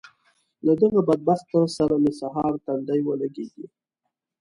له 0.65 0.73
دغه 0.81 0.99
بدبخته 1.09 1.59
سره 1.77 1.95
مې 2.01 2.11
سهار 2.19 2.53
تندی 2.65 2.99
ولګېږي. 3.03 3.65